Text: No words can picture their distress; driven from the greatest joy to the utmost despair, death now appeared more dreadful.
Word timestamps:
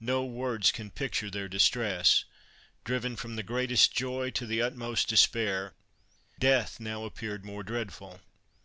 No 0.00 0.24
words 0.24 0.72
can 0.72 0.90
picture 0.90 1.30
their 1.30 1.46
distress; 1.48 2.24
driven 2.82 3.14
from 3.14 3.36
the 3.36 3.44
greatest 3.44 3.92
joy 3.92 4.30
to 4.32 4.44
the 4.44 4.60
utmost 4.60 5.06
despair, 5.06 5.72
death 6.40 6.80
now 6.80 7.04
appeared 7.04 7.44
more 7.44 7.62
dreadful. 7.62 8.20